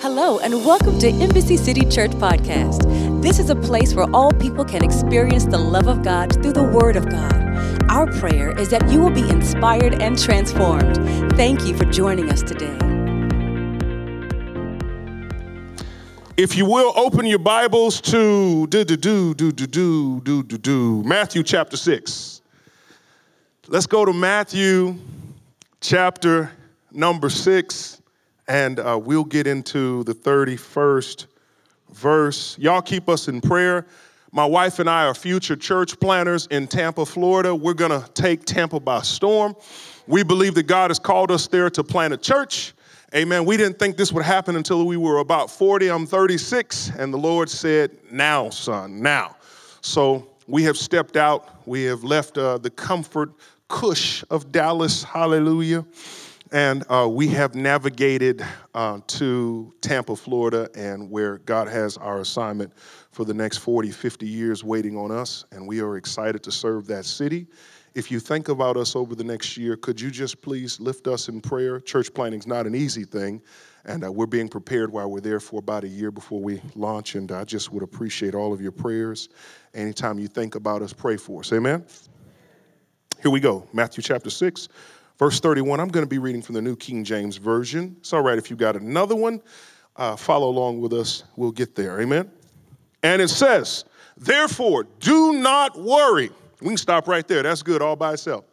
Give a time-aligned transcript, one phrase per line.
[0.00, 3.20] Hello, and welcome to Embassy City Church Podcast.
[3.20, 6.62] This is a place where all people can experience the love of God through the
[6.62, 7.34] Word of God.
[7.90, 10.94] Our prayer is that you will be inspired and transformed.
[11.32, 12.78] Thank you for joining us today.
[16.36, 20.58] If you will, open your Bibles to do do do do do do do do
[20.58, 22.40] do Matthew chapter six.
[23.66, 24.94] Let's go to Matthew
[25.80, 26.52] chapter
[26.92, 27.97] number six,
[28.48, 31.26] and uh, we'll get into the thirty-first
[31.92, 32.58] verse.
[32.58, 33.86] Y'all keep us in prayer.
[34.32, 37.54] My wife and I are future church planters in Tampa, Florida.
[37.54, 39.54] We're gonna take Tampa by storm.
[40.06, 42.74] We believe that God has called us there to plant a church.
[43.14, 43.46] Amen.
[43.46, 45.90] We didn't think this would happen until we were about 40.
[45.90, 49.36] I'm 36, and the Lord said, Now, son, now.
[49.80, 51.66] So we have stepped out.
[51.66, 53.32] We have left uh, the comfort
[53.68, 55.02] cush of Dallas.
[55.02, 55.86] Hallelujah.
[56.50, 58.42] And uh, we have navigated
[58.74, 62.72] uh, to Tampa, Florida, and where God has our assignment
[63.10, 65.44] for the next 40, 50 years waiting on us.
[65.52, 67.46] And we are excited to serve that city.
[67.94, 71.28] If you think about us over the next year, could you just please lift us
[71.28, 71.80] in prayer?
[71.80, 73.42] Church planting is not an easy thing,
[73.84, 77.14] and uh, we're being prepared while we're there for about a year before we launch.
[77.14, 79.28] And I just would appreciate all of your prayers.
[79.74, 81.52] Anytime you think about us, pray for us.
[81.52, 81.84] Amen.
[83.20, 84.68] Here we go Matthew chapter 6,
[85.18, 85.80] verse 31.
[85.80, 87.96] I'm going to be reading from the New King James Version.
[87.98, 89.42] It's all right if you got another one.
[89.96, 91.24] Uh, follow along with us.
[91.36, 92.00] We'll get there.
[92.00, 92.30] Amen.
[93.02, 93.84] And it says,
[94.16, 96.30] Therefore, do not worry.
[96.60, 97.42] We can stop right there.
[97.42, 98.44] That's good all by itself.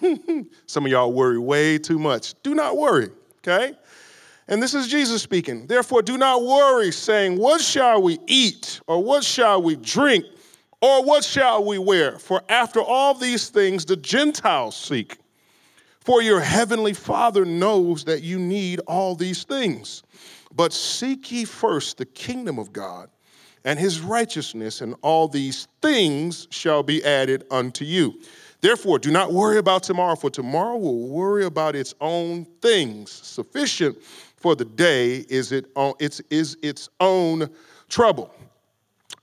[0.66, 2.34] Some of y'all worry way too much.
[2.42, 3.76] Do not worry, okay?
[4.48, 5.66] And this is Jesus speaking.
[5.66, 8.80] Therefore, do not worry, saying, What shall we eat?
[8.86, 10.24] Or what shall we drink?
[10.82, 12.18] Or what shall we wear?
[12.18, 15.16] For after all these things the Gentiles seek.
[16.00, 20.02] For your heavenly Father knows that you need all these things.
[20.52, 23.08] But seek ye first the kingdom of God
[23.64, 28.20] and his righteousness, and all these things shall be added unto you.
[28.60, 33.12] Therefore, do not worry about tomorrow, for tomorrow will worry about its own things.
[33.12, 34.02] Sufficient
[34.36, 37.48] for the day is, it's, is its own
[37.88, 38.34] trouble.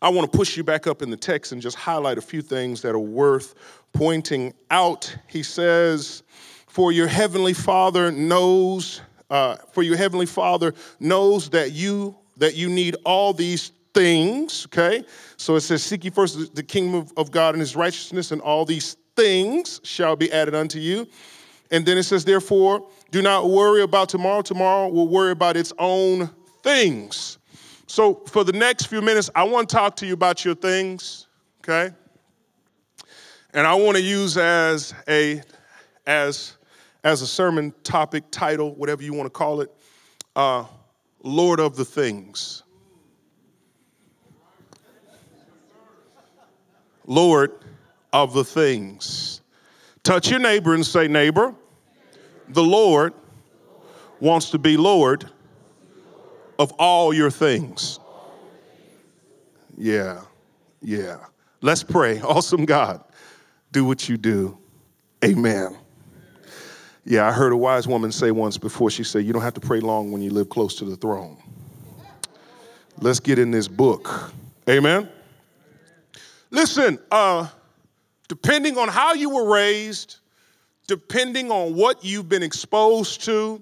[0.01, 2.41] I want to push you back up in the text and just highlight a few
[2.41, 3.55] things that are worth
[3.91, 5.13] pointing out.
[5.27, 6.23] He says,
[6.67, 12.69] For your heavenly Father knows, uh, for your heavenly Father knows that you that you
[12.69, 15.03] need all these things, okay?
[15.35, 18.41] So it says, Seek ye first the kingdom of, of God and his righteousness, and
[18.41, 21.05] all these things shall be added unto you.
[21.71, 24.41] And then it says, Therefore, do not worry about tomorrow.
[24.41, 26.29] Tomorrow will worry about its own
[26.63, 27.38] things.
[27.89, 31.25] So for the next few minutes, I want to talk to you about your things,
[31.61, 31.91] okay?
[33.51, 35.41] And I want to use as a
[36.05, 36.55] as
[37.03, 39.71] as a sermon topic, title, whatever you want to call it,
[40.35, 40.65] uh,
[41.23, 42.61] Lord of the Things.
[47.07, 47.65] Lord
[48.13, 49.41] of the things.
[50.03, 51.55] Touch your neighbor and say, Neighbor,
[52.49, 53.15] the Lord
[54.19, 55.27] wants to be Lord
[56.59, 57.99] of all your things.
[59.77, 60.21] Yeah,
[60.81, 61.17] yeah.
[61.61, 62.19] Let's pray.
[62.23, 63.03] Awesome God,
[63.71, 64.57] do what you do.
[65.23, 65.77] Amen.
[67.05, 69.61] Yeah, I heard a wise woman say once before, she said, You don't have to
[69.61, 71.41] pray long when you live close to the throne.
[72.99, 74.31] Let's get in this book.
[74.69, 75.09] Amen.
[76.51, 77.47] Listen, uh,
[78.27, 80.17] depending on how you were raised,
[80.87, 83.61] depending on what you've been exposed to,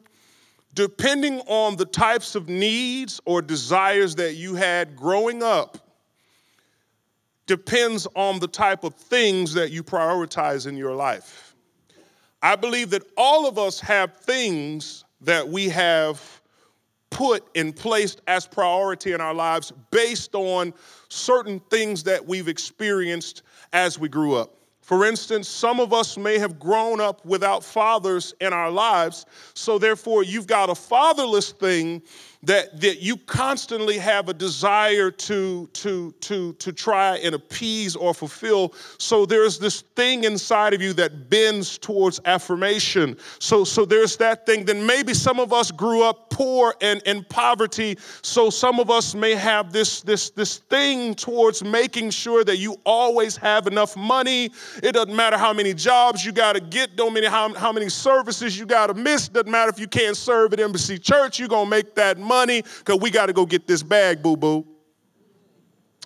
[0.77, 5.79] depending on the types of needs or desires that you had growing up,
[7.47, 11.55] depends on the type of things that you prioritize in your life.
[12.43, 16.21] I believe that all of us have things that we have
[17.09, 20.75] put and placed as priority in our lives based on
[21.09, 23.41] certain things that we've experienced
[23.73, 24.56] as we grew up.
[24.87, 29.77] For instance, some of us may have grown up without fathers in our lives, so
[29.77, 32.01] therefore you've got a fatherless thing
[32.43, 38.13] that, that you constantly have a desire to, to, to, to try and appease or
[38.13, 38.73] fulfill.
[38.99, 43.17] So there's this thing inside of you that bends towards affirmation.
[43.39, 44.65] So, so there's that thing.
[44.65, 47.97] Then maybe some of us grew up poor and in poverty.
[48.21, 52.77] So some of us may have this, this, this thing towards making sure that you
[52.85, 54.51] always have enough money.
[54.83, 57.89] It doesn't matter how many jobs you got to get, don't matter how, how many
[57.89, 59.27] services you got to miss.
[59.27, 62.61] Doesn't matter if you can't serve at Embassy Church, you're going to make that money
[62.61, 64.65] because we got to go get this bag, boo boo.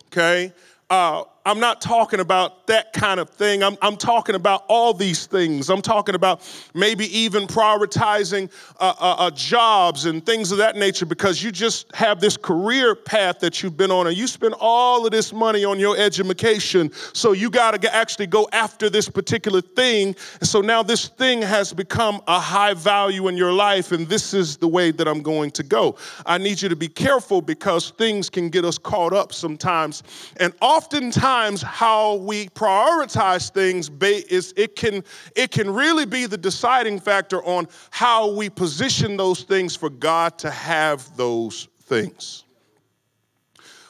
[0.07, 0.53] Okay?
[0.89, 3.64] Uh, I'm not talking about that kind of thing.
[3.64, 5.72] I'm, I'm talking about all these things.
[5.72, 11.06] I'm talking about maybe even prioritizing uh, uh, uh, jobs and things of that nature
[11.06, 15.04] because you just have this career path that you've been on and you spend all
[15.04, 16.92] of this money on your education.
[17.14, 20.16] So you got to actually go after this particular thing.
[20.40, 24.36] And so now this thing has become a high value in your life, and this
[24.36, 25.96] is the way that I'm going to go.
[26.24, 30.04] I need you to be careful because things can get us caught up sometimes.
[30.38, 31.31] And oftentimes,
[31.62, 33.89] how we prioritize things
[34.30, 35.04] is it can
[35.36, 40.38] it can really be the deciding factor on how we position those things for God
[40.39, 42.44] to have those things.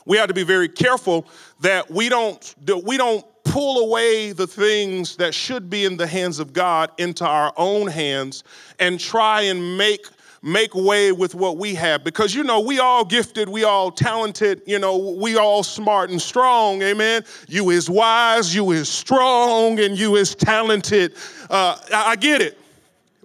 [0.06, 1.28] We have to be very careful
[1.62, 6.08] that we don't that we don't pull away the things that should be in the
[6.08, 8.44] hands of God into our own hands
[8.80, 10.06] and try and make
[10.42, 12.04] make way with what we have.
[12.04, 16.22] Because you know we all gifted we all talented you know we all smart and
[16.22, 17.24] strong amen?
[17.48, 21.16] You is wise you is strong and you is talented.
[21.50, 22.58] Uh, I, I get it.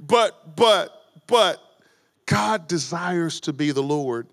[0.06, 1.62] But but but
[2.26, 4.26] god desires to be the lord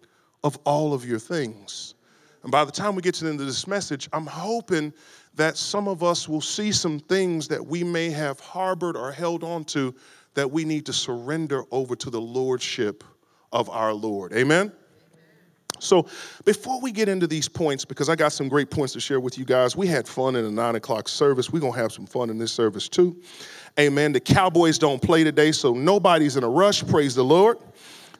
[0.44, 1.95] of all of your things.
[2.44, 4.94] And by the time we get to the end of this message i'm hoping
[5.35, 9.44] that some of us will see some things that we may have harbored or held
[9.44, 9.95] on to
[10.35, 13.03] that we need to surrender over to the lordship
[13.51, 14.33] of our Lord.
[14.33, 14.71] Amen?
[15.80, 16.07] So,
[16.45, 19.38] before we get into these points, because I got some great points to share with
[19.38, 21.51] you guys, we had fun in the nine o'clock service.
[21.51, 23.21] We're going to have some fun in this service too.
[23.80, 24.13] Amen.
[24.13, 26.85] The Cowboys don't play today, so nobody's in a rush.
[26.85, 27.57] Praise the Lord.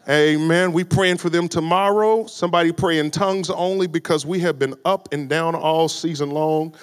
[0.10, 0.74] Amen.
[0.74, 2.26] We praying for them tomorrow.
[2.26, 6.76] Somebody pray in tongues only because we have been up and down all season long.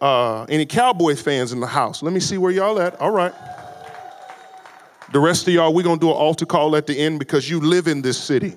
[0.00, 2.02] Uh, any Cowboy fans in the house?
[2.02, 3.00] Let me see where y'all at.
[3.00, 3.32] All right.
[5.14, 7.48] The rest of y'all, we're going to do an altar call at the end because
[7.48, 8.56] you live in this city.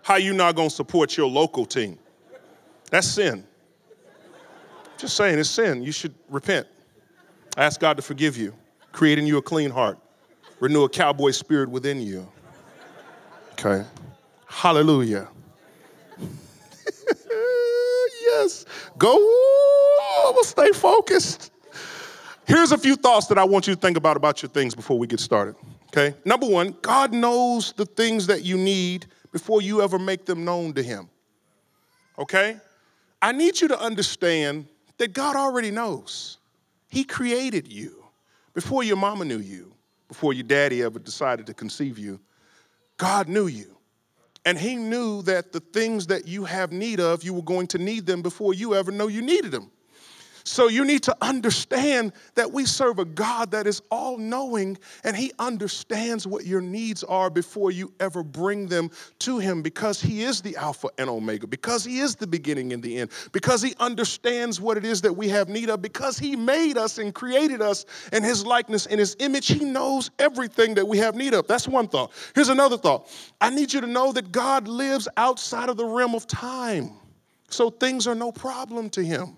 [0.00, 1.98] How you not going to support your local team?
[2.92, 3.44] That's sin.
[4.96, 5.82] Just saying, it's sin.
[5.82, 6.68] You should repent.
[7.56, 8.54] Ask God to forgive you,
[8.92, 9.98] creating you a clean heart,
[10.60, 12.30] renew a cowboy spirit within you.
[13.54, 13.84] Okay.
[14.46, 15.26] Hallelujah.
[18.22, 18.64] yes.
[18.96, 19.18] Go.
[20.42, 21.50] Stay focused.
[22.48, 24.98] Here's a few thoughts that I want you to think about about your things before
[24.98, 25.54] we get started.
[25.88, 26.16] Okay?
[26.24, 30.72] Number one, God knows the things that you need before you ever make them known
[30.72, 31.10] to Him.
[32.18, 32.56] Okay?
[33.20, 34.66] I need you to understand
[34.96, 36.38] that God already knows.
[36.88, 38.02] He created you
[38.54, 39.74] before your mama knew you,
[40.08, 42.18] before your daddy ever decided to conceive you.
[42.96, 43.76] God knew you.
[44.46, 47.78] And He knew that the things that you have need of, you were going to
[47.78, 49.70] need them before you ever know you needed them.
[50.48, 55.14] So you need to understand that we serve a God that is all knowing and
[55.14, 58.90] He understands what your needs are before you ever bring them
[59.20, 62.82] to Him because He is the Alpha and Omega, because He is the beginning and
[62.82, 66.34] the end, because He understands what it is that we have need of, because He
[66.34, 67.84] made us and created us
[68.14, 69.48] in His likeness and His image.
[69.48, 71.46] He knows everything that we have need of.
[71.46, 72.10] That's one thought.
[72.34, 73.06] Here's another thought
[73.38, 76.92] I need you to know that God lives outside of the realm of time,
[77.50, 79.36] so things are no problem to Him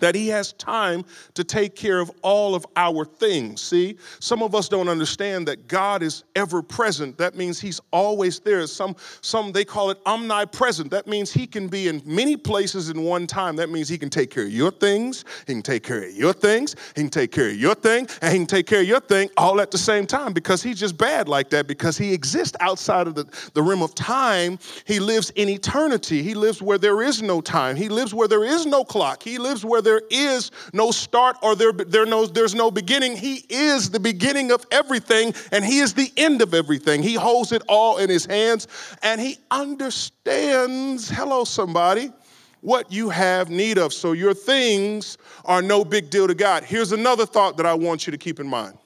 [0.00, 1.04] that he has time
[1.34, 3.60] to take care of all of our things.
[3.60, 7.18] See, some of us don't understand that God is ever present.
[7.18, 8.66] That means he's always there.
[8.66, 10.90] Some some they call it omnipresent.
[10.90, 13.56] That means he can be in many places in one time.
[13.56, 16.32] That means he can take care of your things, he can take care of your
[16.32, 19.00] things, he can take care of your thing, and he can take care of your
[19.00, 22.56] thing all at the same time because he's just bad like that because he exists
[22.60, 23.24] outside of the,
[23.54, 24.58] the rim of time.
[24.84, 26.22] He lives in eternity.
[26.22, 27.76] He lives where there is no time.
[27.76, 29.22] He lives where there is no clock.
[29.22, 33.16] He lives where there is no start or there, there no, there's no beginning.
[33.16, 37.02] He is the beginning of everything and He is the end of everything.
[37.02, 38.68] He holds it all in His hands
[39.02, 42.12] and He understands, hello, somebody,
[42.60, 43.94] what you have need of.
[43.94, 45.16] So your things
[45.46, 46.64] are no big deal to God.
[46.64, 48.76] Here's another thought that I want you to keep in mind.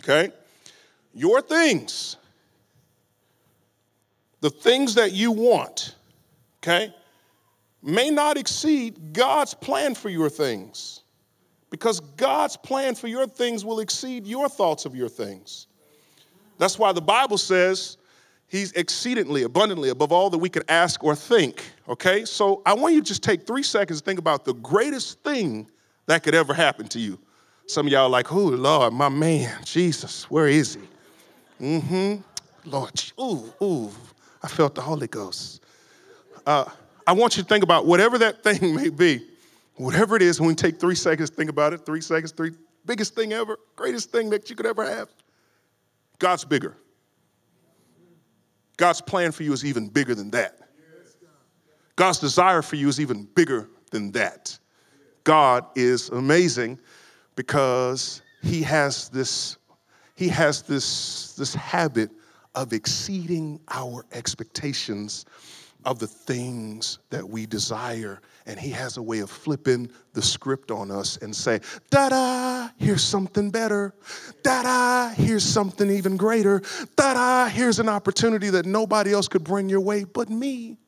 [0.00, 0.34] Okay?
[1.14, 2.16] Your things,
[4.42, 5.94] the things that you want,
[6.58, 6.92] okay?
[7.82, 11.00] May not exceed God's plan for your things.
[11.70, 15.66] Because God's plan for your things will exceed your thoughts of your things.
[16.58, 17.96] That's why the Bible says
[18.52, 21.64] He's exceedingly, abundantly above all that we could ask or think.
[21.88, 22.26] Okay?
[22.26, 25.70] So I want you to just take three seconds to think about the greatest thing
[26.04, 27.18] that could ever happen to you.
[27.66, 31.64] Some of y'all like, oh, Lord, my man, Jesus, where is he?
[31.64, 32.70] Mm hmm.
[32.70, 33.90] Lord, ooh, ooh,
[34.42, 35.62] I felt the Holy Ghost.
[36.44, 36.66] Uh,
[37.06, 39.26] I want you to think about whatever that thing may be,
[39.76, 42.52] whatever it is, when we take three seconds, think about it, three seconds, three,
[42.86, 45.08] biggest thing ever, greatest thing that you could ever have.
[46.18, 46.76] God's bigger.
[48.76, 50.58] God's plan for you is even bigger than that.
[51.96, 54.58] God's desire for you is even bigger than that.
[55.24, 56.78] God is amazing
[57.36, 59.56] because he has this
[60.14, 62.10] he has this this habit
[62.54, 65.26] of exceeding our expectations
[65.84, 68.20] of the things that we desire.
[68.46, 71.60] And he has a way of flipping the script on us and say,
[71.90, 73.94] da da, here's something better.
[74.42, 76.60] Da da, here's something even greater.
[76.96, 80.78] Da da, here's an opportunity that nobody else could bring your way but me.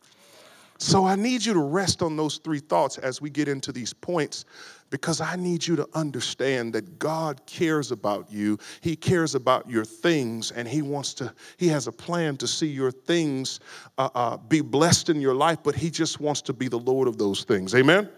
[0.78, 3.92] So I need you to rest on those three thoughts as we get into these
[3.92, 4.44] points
[4.90, 8.58] because I need you to understand that God cares about you.
[8.80, 12.68] He cares about your things, and He wants to, He has a plan to see
[12.68, 13.60] your things
[13.98, 17.08] uh, uh, be blessed in your life, but He just wants to be the Lord
[17.08, 17.74] of those things.
[17.74, 18.08] Amen?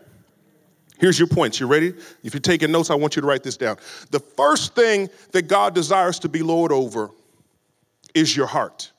[0.99, 1.61] Here's your points.
[1.61, 1.93] You ready?
[2.23, 3.77] If you're taking notes, I want you to write this down.
[4.11, 7.11] The first thing that God desires to be Lord over
[8.15, 8.93] is your heart.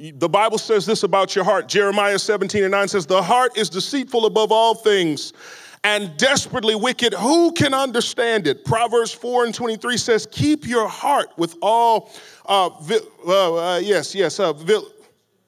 [0.00, 1.68] The Bible says this about your heart.
[1.68, 5.34] Jeremiah 17 and 9 says, The heart is deceitful above all things
[5.84, 7.12] and desperately wicked.
[7.12, 8.64] Who can understand it?
[8.64, 12.10] Proverbs 4 and 23 says, Keep your heart with all,
[12.46, 14.54] uh, vi- uh, uh, yes, yes, uh,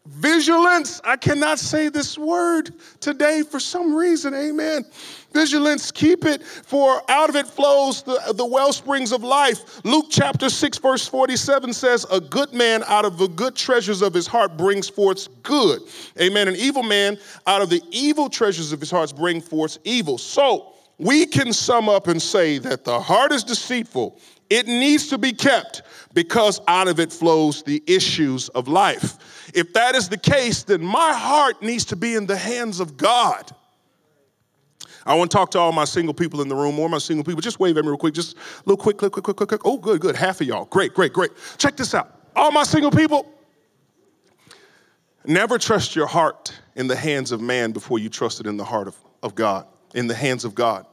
[0.06, 1.00] vigilance.
[1.04, 4.34] I cannot say this word today for some reason.
[4.34, 4.84] Amen
[5.32, 9.84] vigilance, keep it, for out of it flows the, the well springs of life.
[9.84, 14.14] Luke chapter 6, verse 47 says, A good man out of the good treasures of
[14.14, 15.82] his heart brings forth good.
[16.20, 16.48] Amen.
[16.48, 20.18] An evil man out of the evil treasures of his heart brings forth evil.
[20.18, 24.20] So we can sum up and say that the heart is deceitful.
[24.52, 25.80] It needs to be kept
[26.12, 29.50] because out of it flows the issues of life.
[29.54, 32.98] If that is the case, then my heart needs to be in the hands of
[32.98, 33.50] God.
[35.06, 37.24] I want to talk to all my single people in the room, or my single
[37.24, 37.40] people.
[37.40, 38.12] Just wave at me real quick.
[38.12, 39.62] Just a little quick, quick, quick, quick, quick, quick.
[39.64, 40.16] Oh, good, good.
[40.16, 40.66] Half of y'all.
[40.66, 41.30] Great, great, great.
[41.56, 42.14] Check this out.
[42.36, 43.26] All my single people,
[45.24, 48.64] never trust your heart in the hands of man before you trust it in the
[48.64, 50.84] heart of, of God, in the hands of God.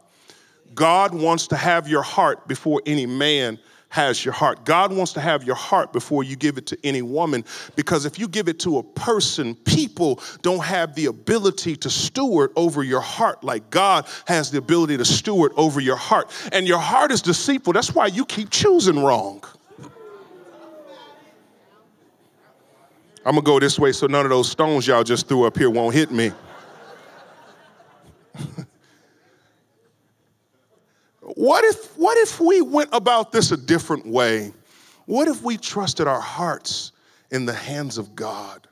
[0.76, 3.60] God wants to have your heart before any man
[3.90, 4.66] has your heart.
[4.66, 7.44] God wants to have your heart before you give it to any woman
[7.76, 12.52] because if you give it to a person, people don't have the ability to steward
[12.56, 16.32] over your heart like God has the ability to steward over your heart.
[16.52, 17.74] And your heart is deceitful.
[17.74, 19.44] That's why you keep choosing wrong.
[23.26, 25.70] I'm gonna go this way so none of those stones y'all just threw up here
[25.70, 26.32] won't hit me.
[31.40, 34.52] What if, what if we went about this a different way?
[35.06, 36.92] What if we trusted our hearts
[37.32, 38.68] in the hands of God?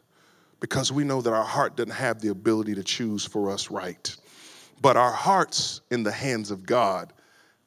[0.60, 4.14] Because we know that our heart doesn't have the ability to choose for us right.
[4.82, 7.14] But our hearts in the hands of God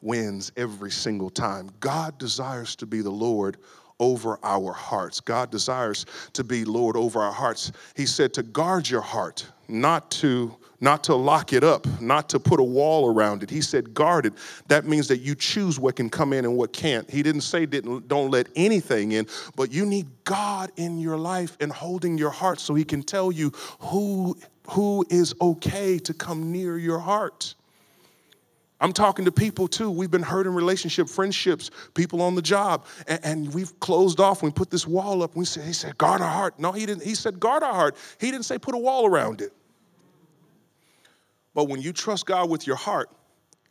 [0.02, 1.70] wins every single time.
[1.80, 3.56] God desires to be the Lord
[4.00, 5.18] over our hearts.
[5.18, 6.04] God desires
[6.34, 7.72] to be Lord over our hearts.
[7.96, 12.40] He said to guard your heart, not to not to lock it up, not to
[12.40, 13.50] put a wall around it.
[13.50, 14.32] He said guard it.
[14.68, 17.08] That means that you choose what can come in and what can't.
[17.10, 21.56] He didn't say didn't don't let anything in, but you need God in your life
[21.60, 24.36] and holding your heart so he can tell you who
[24.68, 27.54] who is okay to come near your heart.
[28.80, 29.90] I'm talking to people too.
[29.90, 34.42] We've been hurt in relationship, friendships, people on the job, and, and, we've closed off.
[34.42, 35.36] We put this wall up.
[35.36, 36.58] We said, he said, guard our heart.
[36.58, 37.02] No, he didn't.
[37.02, 37.96] He said, guard our heart.
[38.18, 39.52] He didn't say put a wall around it.
[41.54, 43.10] But when you trust God with your heart,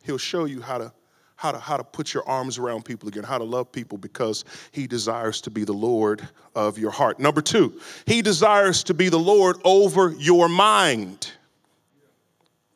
[0.02, 0.92] He'll show you how to
[1.36, 4.44] how to how to put your arms around people again, how to love people because
[4.72, 7.18] he desires to be the Lord of your heart.
[7.18, 11.32] Number 2, he desires to be the Lord over your mind.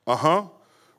[0.07, 0.47] Uh-huh.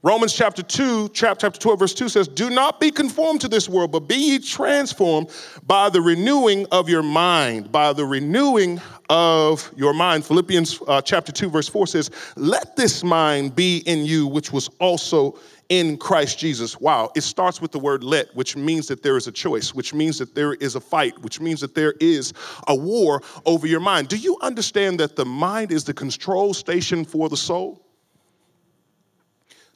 [0.05, 3.91] Romans chapter 2, chapter 12, verse 2 says, Do not be conformed to this world,
[3.91, 5.31] but be ye transformed
[5.65, 7.71] by the renewing of your mind.
[7.71, 10.24] By the renewing of your mind.
[10.24, 14.69] Philippians uh, chapter 2, verse 4 says, Let this mind be in you, which was
[14.77, 16.79] also in Christ Jesus.
[16.79, 19.91] Wow, it starts with the word let, which means that there is a choice, which
[19.91, 22.31] means that there is a fight, which means that there is
[22.67, 24.09] a war over your mind.
[24.09, 27.84] Do you understand that the mind is the control station for the soul?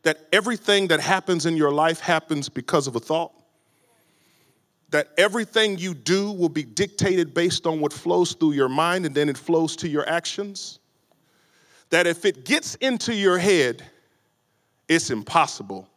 [0.03, 3.33] That everything that happens in your life happens because of a thought.
[4.91, 9.13] That everything you do will be dictated based on what flows through your mind and
[9.13, 10.79] then it flows to your actions.
[11.89, 13.83] That if it gets into your head,
[14.87, 15.87] it's impossible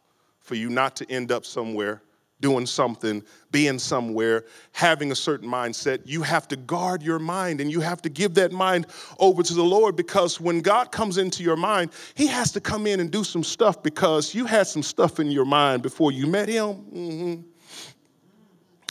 [0.41, 2.01] for you not to end up somewhere
[2.43, 7.71] doing something, being somewhere, having a certain mindset, you have to guard your mind and
[7.71, 8.85] you have to give that mind
[9.17, 12.85] over to the Lord because when God comes into your mind, He has to come
[12.85, 16.27] in and do some stuff because you had some stuff in your mind before you
[16.27, 16.75] met Him.
[16.93, 17.41] Mm-hmm.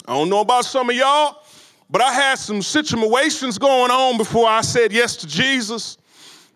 [0.09, 1.45] I don't know about some of y'all,
[1.91, 5.99] But I had some situations going on before I said yes to Jesus.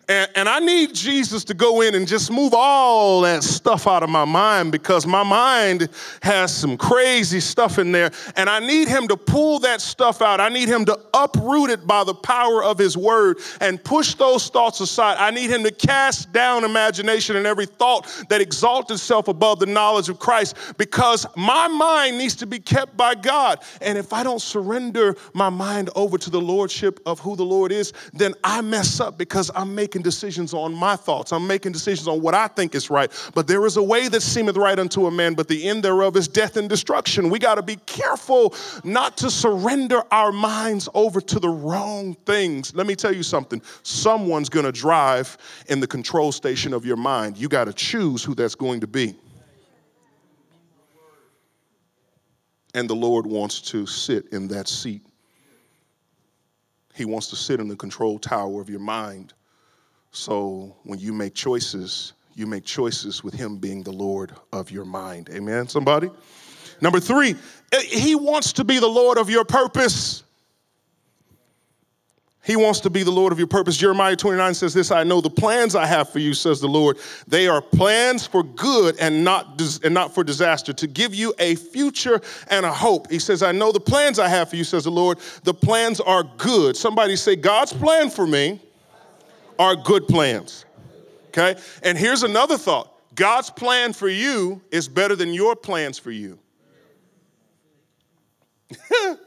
[0.09, 4.03] And, and, I need Jesus to go in and just move all that stuff out
[4.03, 5.89] of my mind because my mind
[6.21, 8.11] has some crazy stuff in there.
[8.37, 10.39] And I need him to pull that stuff out.
[10.39, 14.47] I need him to uproot it by the power of his word and push those
[14.47, 15.17] thoughts aside.
[15.19, 19.65] I need him to cast down imagination and every thought that exalts itself above the
[19.65, 23.61] knowledge of Christ because my mind needs to be kept by God.
[23.81, 27.73] And if I don't surrender my mind over to the lordship of who the Lord
[27.73, 31.31] is, then I mess up because I'm making making decisions on my thoughts.
[31.31, 33.11] I'm making decisions on what I think is right.
[33.33, 36.15] But there is a way that seemeth right unto a man, but the end thereof
[36.15, 37.29] is death and destruction.
[37.31, 42.75] We got to be careful not to surrender our minds over to the wrong things.
[42.75, 45.35] Let me tell you something someone's going to drive
[45.67, 47.37] in the control station of your mind.
[47.37, 49.15] You got to choose who that's going to be.
[52.75, 55.01] And the Lord wants to sit in that seat.
[56.93, 59.33] He wants to sit in the control tower of your mind.
[60.17, 64.83] So when you make choices, you make choices with Him being the Lord of your
[64.83, 65.29] mind.
[65.29, 66.09] Amen, somebody?
[66.81, 67.35] Number three,
[67.71, 70.23] eh, He wants to be the Lord of your purpose.
[72.43, 73.77] He wants to be the Lord of your purpose.
[73.77, 76.97] Jeremiah 29 says this I know the plans I have for you, says the Lord.
[77.27, 81.55] They are plans for good and not, and not for disaster, to give you a
[81.55, 83.11] future and a hope.
[83.11, 85.19] He says, I know the plans I have for you, says the Lord.
[85.43, 86.75] The plans are good.
[86.75, 88.61] Somebody say, God's plan for me
[89.59, 90.65] are good plans.
[91.27, 91.59] Okay?
[91.83, 96.39] And here's another thought God's plan for you is better than your plans for you.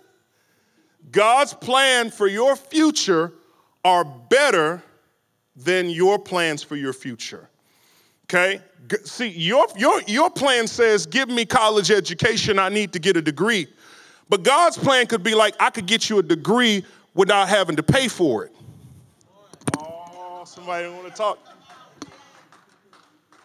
[1.11, 3.33] God's plan for your future
[3.85, 4.83] are better
[5.57, 7.49] than your plans for your future.
[8.25, 8.61] Okay?
[9.05, 13.23] See, your, your, your plan says, give me college education, I need to get a
[13.23, 13.67] degree.
[14.29, 16.85] But God's plan could be like, I could get you a degree
[17.15, 18.55] without having to pay for it.
[20.61, 21.39] Somebody want to talk.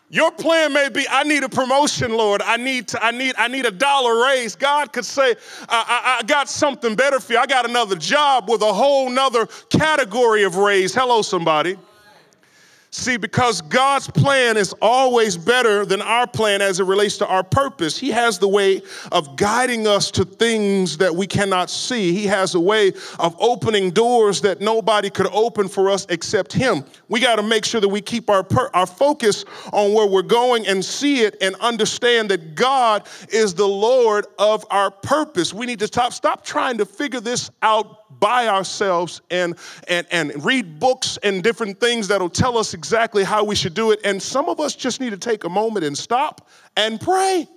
[0.09, 2.41] Your plan may be, I need a promotion, Lord.
[2.41, 4.57] I need, to, I need, I need a dollar raise.
[4.57, 5.33] God could say,
[5.69, 7.39] I, I, I got something better for you.
[7.39, 10.93] I got another job with a whole nother category of raise.
[10.93, 11.77] Hello, somebody.
[12.97, 17.43] See, because God's plan is always better than our plan as it relates to our
[17.43, 17.97] purpose.
[17.97, 18.81] He has the way
[19.11, 22.13] of guiding us to things that we cannot see.
[22.13, 26.85] He has a way of opening doors that nobody could open for us except Him.
[27.09, 30.21] We got to make sure that we keep our, per- our focus on where we're
[30.21, 35.53] going and see it and understand that God is the Lord of our purpose.
[35.53, 39.55] We need to stop, stop trying to figure this out by ourselves and,
[39.87, 43.91] and, and read books and different things that'll tell us exactly how we should do
[43.91, 43.99] it.
[44.03, 47.47] And some of us just need to take a moment and stop and pray.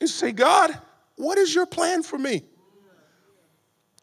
[0.00, 0.78] And say, God,
[1.16, 2.42] what is your plan for me?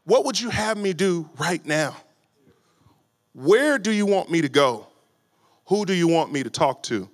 [0.04, 1.96] What would you have me do right now?
[3.34, 4.88] Where do you want me to go?
[5.68, 7.10] Who do you want me to talk to?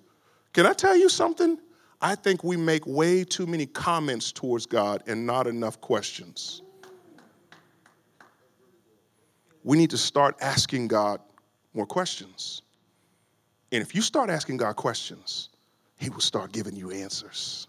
[0.54, 1.58] Can I tell you something?
[2.02, 6.63] I think we make way too many comments towards God and not enough questions
[9.64, 11.20] we need to start asking God
[11.74, 12.62] more questions.
[13.72, 15.50] And if you start asking God questions,
[15.98, 17.68] He will start giving you answers.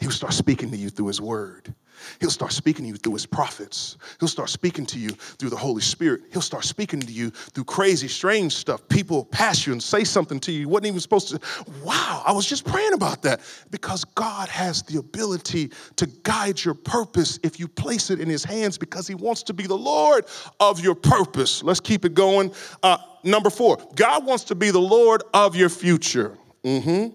[0.00, 1.74] He will start speaking to you through His Word.
[2.20, 3.96] He'll start speaking to you through his prophets.
[4.18, 6.22] He'll start speaking to you through the Holy Spirit.
[6.32, 8.88] He'll start speaking to you through crazy, strange stuff.
[8.88, 11.40] People pass you and say something to you you wasn't even supposed to.
[11.82, 13.40] Wow, I was just praying about that.
[13.70, 18.44] Because God has the ability to guide your purpose if you place it in his
[18.44, 20.24] hands because he wants to be the Lord
[20.60, 21.62] of your purpose.
[21.62, 22.52] Let's keep it going.
[22.82, 26.36] Uh, number four, God wants to be the Lord of your future.
[26.64, 27.14] Mm-hmm.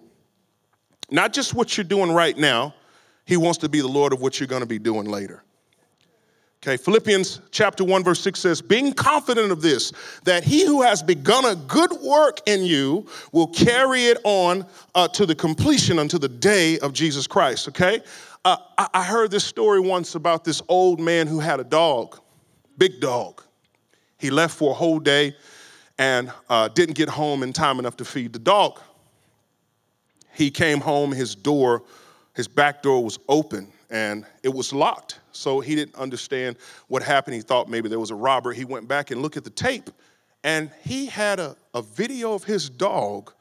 [1.09, 2.75] Not just what you're doing right now
[3.29, 5.43] he wants to be the Lord of what you're going to be doing later.
[6.63, 11.03] Okay, Philippians chapter 1, verse 6 says, Being confident of this, that he who has
[11.03, 14.65] begun a good work in you will carry it on
[14.95, 17.67] uh, to the completion unto the day of Jesus Christ.
[17.67, 18.01] Okay,
[18.45, 22.19] uh, I, I heard this story once about this old man who had a dog,
[22.79, 23.43] big dog.
[24.17, 25.35] He left for a whole day
[25.99, 28.79] and uh, didn't get home in time enough to feed the dog.
[30.33, 31.83] He came home, his door
[32.39, 35.19] his back door was open and it was locked.
[35.33, 36.55] So he didn't understand
[36.87, 37.35] what happened.
[37.35, 38.53] He thought maybe there was a robber.
[38.53, 39.89] He went back and looked at the tape
[40.41, 43.33] and he had a, a video of his dog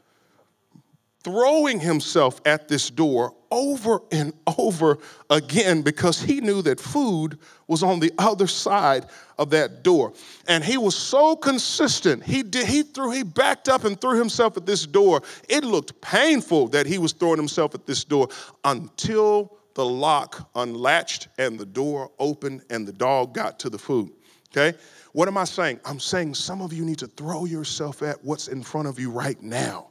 [1.23, 4.99] throwing himself at this door over and over
[5.31, 9.07] again because he knew that food was on the other side
[9.39, 10.13] of that door.
[10.47, 12.23] And he was so consistent.
[12.25, 15.23] He did he threw he backed up and threw himself at this door.
[15.49, 18.29] It looked painful that he was throwing himself at this door
[18.65, 24.11] until the lock unlatched and the door opened and the dog got to the food.
[24.51, 24.77] Okay?
[25.13, 25.81] What am I saying?
[25.85, 29.11] I'm saying some of you need to throw yourself at what's in front of you
[29.11, 29.88] right now.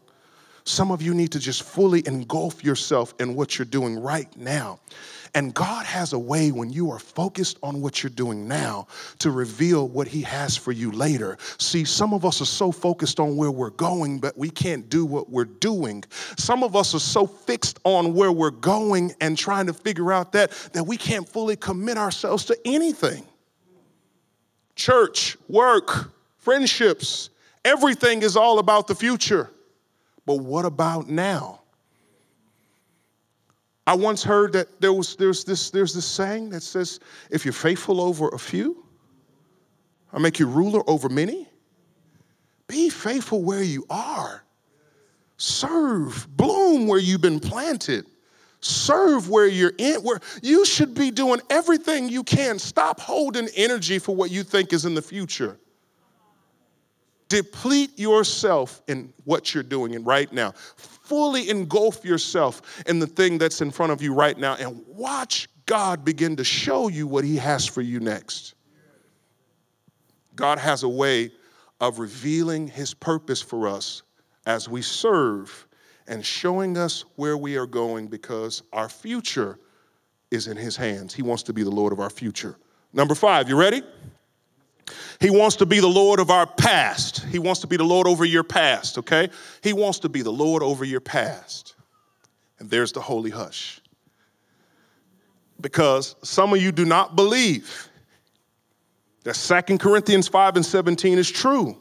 [0.67, 4.81] Some of you need to just fully engulf yourself in what you're doing right now.
[5.33, 8.87] And God has a way when you are focused on what you're doing now
[9.19, 11.37] to reveal what He has for you later.
[11.57, 15.05] See, some of us are so focused on where we're going, but we can't do
[15.05, 16.03] what we're doing.
[16.37, 20.33] Some of us are so fixed on where we're going and trying to figure out
[20.33, 23.25] that that we can't fully commit ourselves to anything.
[24.75, 27.29] Church, work, friendships,
[27.63, 29.49] everything is all about the future.
[30.27, 31.61] But what about now?
[33.87, 36.99] I once heard that there was there's this there's this saying that says,
[37.31, 38.85] if you're faithful over a few,
[40.11, 41.47] I make you ruler over many.
[42.67, 44.43] Be faithful where you are.
[45.37, 48.05] Serve, bloom where you've been planted.
[48.59, 52.59] Serve where you're in, where you should be doing everything you can.
[52.59, 55.57] Stop holding energy for what you think is in the future.
[57.29, 60.51] Deplete yourself in what you're doing and right now.
[60.75, 65.47] Fully engulf yourself in the thing that's in front of you right now and watch
[65.65, 68.55] God begin to show you what He has for you next.
[70.35, 71.31] God has a way
[71.81, 74.03] of revealing His purpose for us
[74.45, 75.67] as we serve
[76.07, 79.59] and showing us where we are going because our future
[80.31, 81.13] is in His hands.
[81.13, 82.57] He wants to be the Lord of our future.
[82.93, 83.83] Number five, you ready?
[85.19, 87.25] He wants to be the Lord of our past.
[87.25, 89.29] He wants to be the Lord over your past, okay?
[89.61, 91.75] He wants to be the Lord over your past.
[92.59, 93.81] And there's the holy hush.
[95.59, 97.89] Because some of you do not believe
[99.23, 101.77] that Second Corinthians 5 and 17 is true.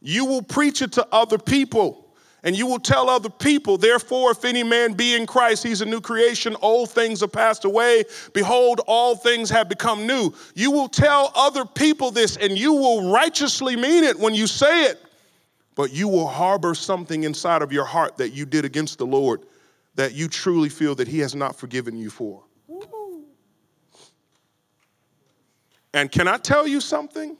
[0.00, 2.01] You will preach it to other people
[2.44, 5.86] and you will tell other people, therefore, if any man be in Christ, he's a
[5.86, 6.56] new creation.
[6.60, 8.04] Old things are passed away.
[8.32, 10.32] Behold, all things have become new.
[10.54, 14.86] You will tell other people this, and you will righteously mean it when you say
[14.86, 15.00] it.
[15.76, 19.46] But you will harbor something inside of your heart that you did against the Lord
[19.94, 22.42] that you truly feel that he has not forgiven you for.
[25.94, 27.36] And can I tell you something?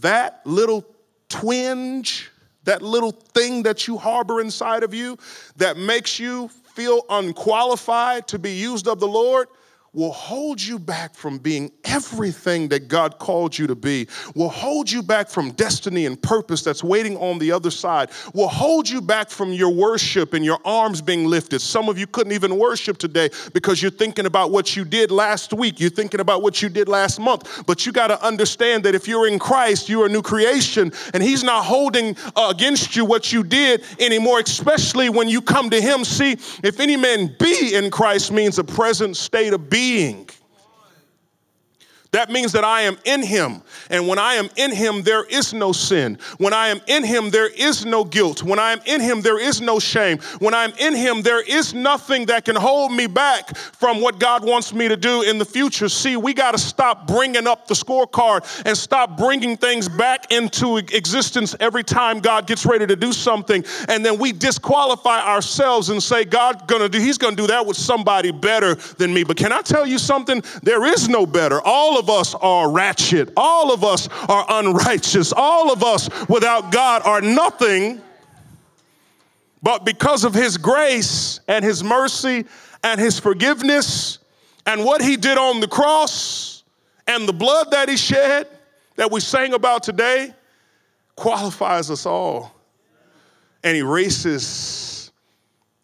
[0.00, 0.86] That little
[1.28, 2.30] twinge
[2.70, 5.18] that little thing that you harbor inside of you
[5.56, 9.48] that makes you feel unqualified to be used of the Lord,
[9.92, 14.88] will hold you back from being everything that God called you to be, will hold
[14.88, 19.00] you back from destiny and purpose that's waiting on the other side, will hold you
[19.00, 21.60] back from your worship and your arms being lifted.
[21.60, 25.52] Some of you couldn't even worship today because you're thinking about what you did last
[25.52, 27.64] week, you're thinking about what you did last month.
[27.66, 31.22] But you got to understand that if you're in Christ, you're a new creation, and
[31.22, 35.80] He's not holding uh, against you what you did anymore, especially when you come to
[35.80, 36.04] Him.
[36.04, 40.39] See, if any man be in Christ means a present state of being being.
[42.12, 43.62] That means that I am in him.
[43.88, 46.18] And when I am in him, there is no sin.
[46.38, 48.42] When I am in him, there is no guilt.
[48.42, 50.18] When I am in him, there is no shame.
[50.40, 54.44] When I'm in him, there is nothing that can hold me back from what God
[54.44, 55.88] wants me to do in the future.
[55.88, 60.78] See, we got to stop bringing up the scorecard and stop bringing things back into
[60.78, 63.64] existence every time God gets ready to do something.
[63.88, 67.76] And then we disqualify ourselves and say, God gonna do, he's gonna do that with
[67.76, 69.22] somebody better than me.
[69.22, 70.42] But can I tell you something?
[70.64, 71.60] There is no better.
[71.60, 73.32] All of us are ratchet.
[73.36, 75.32] All of us are unrighteous.
[75.32, 78.00] All of us without God are nothing.
[79.62, 82.46] But because of His grace and His mercy
[82.82, 84.18] and His forgiveness
[84.66, 86.64] and what He did on the cross
[87.06, 88.48] and the blood that He shed
[88.96, 90.34] that we sang about today
[91.14, 92.52] qualifies us all
[93.62, 95.12] and erases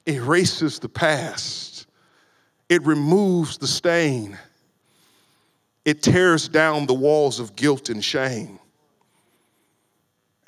[0.07, 1.87] erases the past.
[2.69, 4.39] It removes the stain
[5.87, 8.59] it tears down the walls of guilt and shame.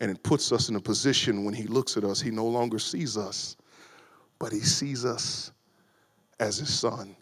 [0.00, 2.80] And it puts us in a position when he looks at us, he no longer
[2.80, 3.56] sees us,
[4.40, 5.52] but he sees us
[6.40, 7.14] as his son.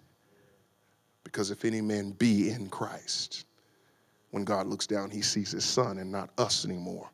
[1.24, 3.44] Because if any man be in Christ,
[4.30, 7.10] when God looks down, he sees his son and not us anymore.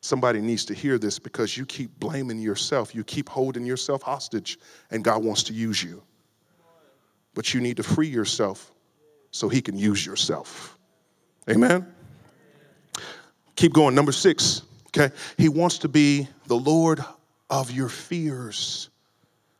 [0.00, 4.58] Somebody needs to hear this because you keep blaming yourself, you keep holding yourself hostage,
[4.90, 6.02] and God wants to use you.
[7.34, 8.72] But you need to free yourself
[9.30, 10.78] so he can use yourself.
[11.48, 11.86] Amen?
[13.56, 13.94] Keep going.
[13.94, 15.14] Number six, okay?
[15.36, 17.04] He wants to be the Lord
[17.50, 18.90] of your fears.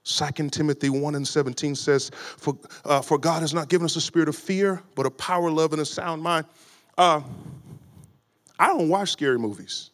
[0.05, 4.00] 2 Timothy 1 and 17 says, For, uh, for God has not given us a
[4.00, 6.46] spirit of fear, but a power, love, and a sound mind.
[6.96, 7.20] Uh,
[8.59, 9.90] I don't watch scary movies.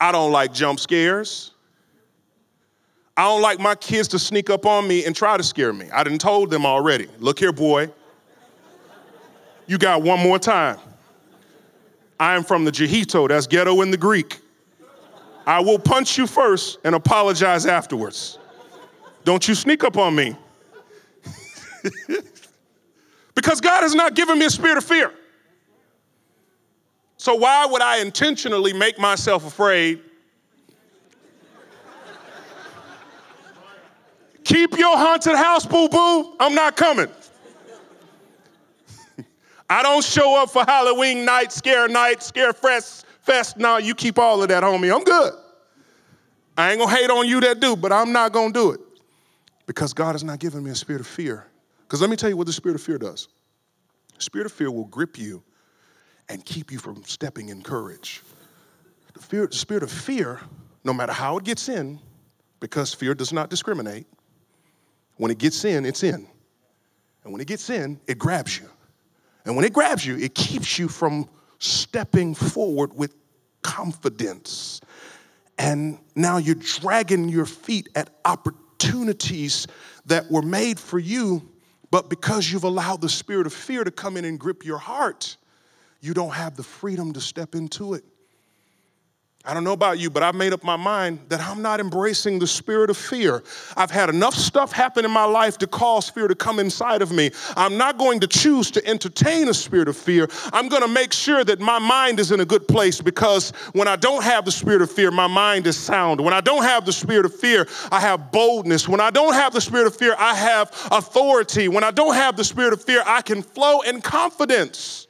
[0.00, 1.53] I don't like jump scares.
[3.16, 5.88] I don't like my kids to sneak up on me and try to scare me.
[5.92, 7.08] I didn't told them already.
[7.20, 7.90] Look here, boy.
[9.66, 10.78] You got one more time.
[12.18, 14.40] I am from the Jehito, that's ghetto in the Greek.
[15.46, 18.38] I will punch you first and apologize afterwards.
[19.24, 20.36] Don't you sneak up on me.
[23.34, 25.12] because God has not given me a spirit of fear.
[27.16, 30.00] So why would I intentionally make myself afraid?
[34.44, 36.36] Keep your haunted house, boo boo.
[36.38, 37.08] I'm not coming.
[39.70, 43.06] I don't show up for Halloween night, scare night, scare fest.
[43.22, 43.56] Fest.
[43.56, 44.94] No, you keep all of that, homie.
[44.94, 45.32] I'm good.
[46.58, 48.80] I ain't gonna hate on you that do, but I'm not gonna do it
[49.66, 51.46] because God has not given me a spirit of fear.
[51.82, 53.28] Because let me tell you what the spirit of fear does.
[54.16, 55.42] The spirit of fear will grip you
[56.28, 58.22] and keep you from stepping in courage.
[59.14, 60.40] The, fear, the spirit of fear,
[60.84, 61.98] no matter how it gets in,
[62.60, 64.06] because fear does not discriminate,
[65.16, 66.26] when it gets in, it's in.
[67.24, 68.68] And when it gets in, it grabs you.
[69.44, 73.14] And when it grabs you, it keeps you from stepping forward with
[73.62, 74.80] confidence.
[75.58, 79.66] And now you're dragging your feet at opportunities
[80.06, 81.48] that were made for you,
[81.90, 85.36] but because you've allowed the spirit of fear to come in and grip your heart,
[86.00, 88.04] you don't have the freedom to step into it.
[89.46, 92.38] I don't know about you, but I've made up my mind that I'm not embracing
[92.38, 93.42] the spirit of fear.
[93.76, 97.12] I've had enough stuff happen in my life to cause fear to come inside of
[97.12, 97.30] me.
[97.54, 100.28] I'm not going to choose to entertain a spirit of fear.
[100.54, 103.86] I'm going to make sure that my mind is in a good place because when
[103.86, 106.22] I don't have the spirit of fear, my mind is sound.
[106.22, 108.88] When I don't have the spirit of fear, I have boldness.
[108.88, 111.68] When I don't have the spirit of fear, I have authority.
[111.68, 115.03] When I don't have the spirit of fear, I can flow in confidence.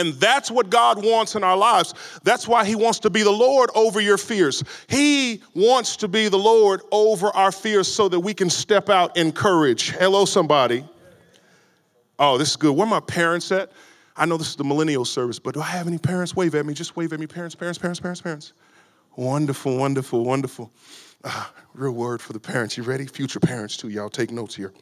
[0.00, 1.92] And that's what God wants in our lives.
[2.22, 4.64] That's why He wants to be the Lord over your fears.
[4.88, 9.18] He wants to be the Lord over our fears so that we can step out
[9.18, 9.90] in courage.
[9.90, 10.86] Hello, somebody.
[12.18, 12.74] Oh, this is good.
[12.74, 13.72] Where are my parents at?
[14.16, 16.34] I know this is the millennial service, but do I have any parents?
[16.34, 16.72] Wave at me.
[16.72, 17.26] Just wave at me.
[17.26, 18.52] Parents, parents, parents, parents, parents.
[19.16, 20.72] Wonderful, wonderful, wonderful.
[21.24, 22.78] Ah, real word for the parents.
[22.78, 23.04] You ready?
[23.06, 23.90] Future parents, too.
[23.90, 24.72] Y'all take notes here.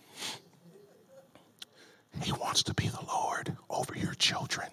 [2.23, 4.69] He wants to be the Lord over your children.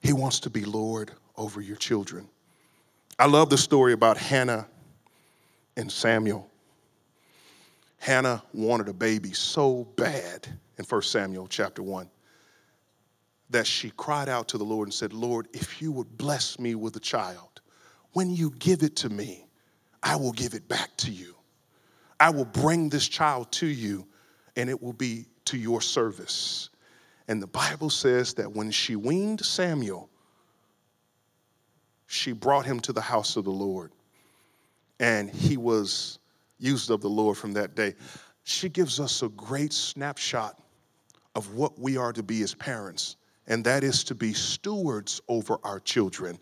[0.00, 2.28] He wants to be Lord over your children.
[3.18, 4.66] I love the story about Hannah
[5.76, 6.48] and Samuel.
[7.98, 12.08] Hannah wanted a baby so bad in 1 Samuel chapter 1
[13.50, 16.74] that she cried out to the Lord and said, Lord, if you would bless me
[16.74, 17.60] with a child,
[18.12, 19.46] when you give it to me,
[20.02, 21.36] I will give it back to you.
[22.18, 24.06] I will bring this child to you,
[24.56, 26.70] and it will be to your service.
[27.30, 30.10] And the Bible says that when she weaned Samuel,
[32.08, 33.92] she brought him to the house of the Lord.
[34.98, 36.18] And he was
[36.58, 37.94] used of the Lord from that day.
[38.42, 40.60] She gives us a great snapshot
[41.36, 43.14] of what we are to be as parents,
[43.46, 46.36] and that is to be stewards over our children.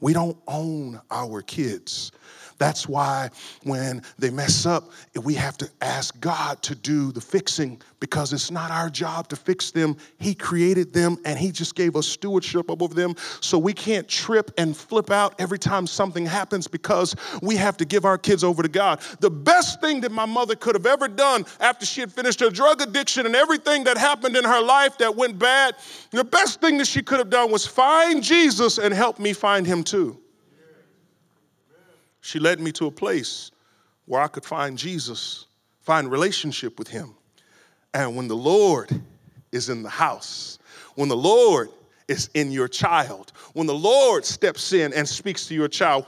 [0.00, 2.10] We don't own our kids.
[2.58, 3.30] That's why
[3.62, 4.90] when they mess up,
[5.22, 9.36] we have to ask God to do the fixing because it's not our job to
[9.36, 9.96] fix them.
[10.18, 13.14] He created them and He just gave us stewardship over them.
[13.40, 17.84] So we can't trip and flip out every time something happens because we have to
[17.84, 19.00] give our kids over to God.
[19.20, 22.50] The best thing that my mother could have ever done after she had finished her
[22.50, 25.74] drug addiction and everything that happened in her life that went bad,
[26.10, 29.66] the best thing that she could have done was find Jesus and help me find
[29.66, 30.18] Him too.
[32.24, 33.50] She led me to a place
[34.06, 35.44] where I could find Jesus,
[35.82, 37.14] find relationship with him.
[37.92, 38.88] And when the Lord
[39.52, 40.58] is in the house,
[40.94, 41.68] when the Lord
[42.08, 46.06] is in your child, when the Lord steps in and speaks to your child,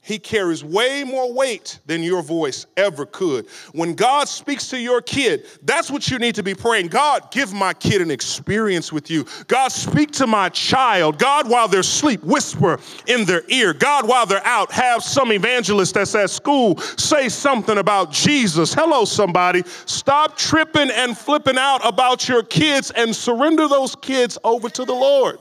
[0.00, 3.46] he carries way more weight than your voice ever could.
[3.72, 6.88] When God speaks to your kid, that's what you need to be praying.
[6.88, 9.26] God, give my kid an experience with you.
[9.48, 11.18] God, speak to my child.
[11.18, 13.74] God, while they're asleep, whisper in their ear.
[13.74, 18.72] God, while they're out, have some evangelist that's at school say something about Jesus.
[18.72, 19.62] Hello, somebody.
[19.86, 24.94] Stop tripping and flipping out about your kids and surrender those kids over to the
[24.94, 25.38] Lord.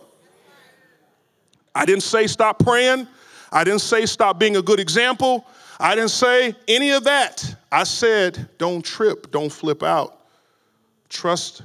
[1.73, 3.07] I didn't say stop praying.
[3.51, 5.45] I didn't say stop being a good example.
[5.79, 7.55] I didn't say any of that.
[7.71, 10.19] I said don't trip, don't flip out.
[11.09, 11.63] Trust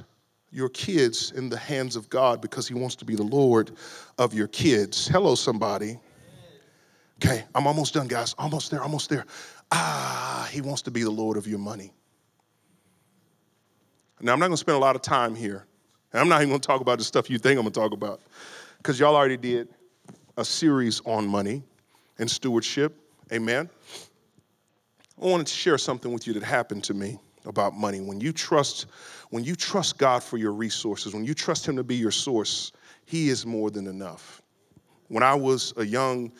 [0.51, 3.71] your kids in the hands of God because He wants to be the Lord
[4.17, 5.07] of your kids.
[5.07, 5.99] Hello, somebody.
[7.23, 8.35] Okay, I'm almost done, guys.
[8.37, 9.25] Almost there, almost there.
[9.71, 11.91] Ah, He wants to be the Lord of your money.
[14.21, 15.65] Now, I'm not going to spend a lot of time here,
[16.13, 18.21] And I'm not even gonna talk about the stuff you think I'm gonna talk about,
[18.77, 19.67] because y'all already did
[20.37, 21.63] a series on money
[22.19, 22.95] and stewardship.
[23.31, 23.69] Amen.
[25.21, 28.01] I wanted to share something with you that happened to me about money.
[28.01, 28.87] When you trust,
[29.29, 32.71] when you trust God for your resources, when you trust Him to be your source,
[33.05, 34.41] He is more than enough.
[35.07, 36.31] When I was a young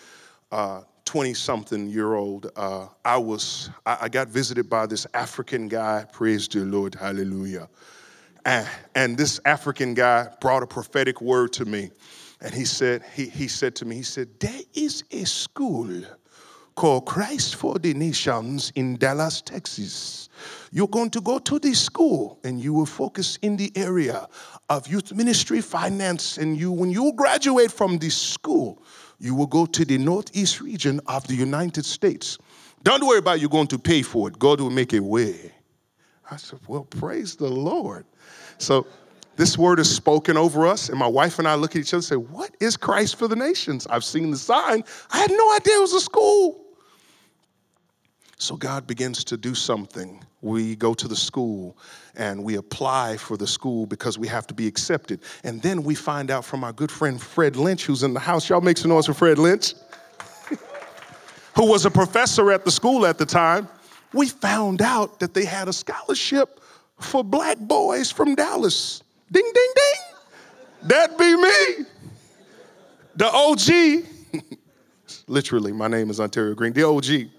[1.05, 5.67] 20 uh, something year old, uh, I was, I, I, got visited by this African
[5.67, 7.67] guy, praise the Lord, hallelujah.
[8.45, 11.91] And, and this African guy brought a prophetic word to me.
[12.43, 16.03] And he said, he, he said to me, he said, there is a school
[16.75, 20.27] called Christ for the Nations in Dallas, Texas.
[20.71, 24.27] You're going to go to this school and you will focus in the area
[24.69, 28.83] of youth ministry, finance, and you, when you graduate from this school,
[29.19, 32.37] you will go to the northeast region of the United States.
[32.83, 34.37] Don't worry about you going to pay for it.
[34.37, 35.53] God will make a way.
[36.29, 38.05] I said, Well, praise the Lord.
[38.57, 38.85] So
[39.35, 41.97] this word is spoken over us, and my wife and I look at each other
[41.97, 43.87] and say, What is Christ for the Nations?
[43.87, 44.83] I've seen the sign.
[45.11, 46.63] I had no idea it was a school.
[48.37, 50.21] So God begins to do something.
[50.41, 51.77] We go to the school
[52.15, 55.21] and we apply for the school because we have to be accepted.
[55.45, 58.49] And then we find out from our good friend Fred Lynch, who's in the house.
[58.49, 59.75] Y'all make some noise for Fred Lynch,
[61.55, 63.69] who was a professor at the school at the time.
[64.11, 66.59] We found out that they had a scholarship
[66.99, 69.02] for black boys from Dallas.
[69.33, 70.89] Ding, ding, ding.
[70.89, 71.85] That be me.
[73.15, 74.43] The OG.
[75.27, 77.29] Literally, my name is Ontario Green, the OG.